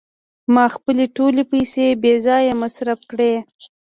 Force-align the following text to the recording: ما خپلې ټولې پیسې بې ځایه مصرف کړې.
ما 0.53 0.65
خپلې 0.75 1.05
ټولې 1.15 1.43
پیسې 1.51 1.85
بې 2.01 2.13
ځایه 2.25 2.53
مصرف 2.63 2.99
کړې. 3.11 3.33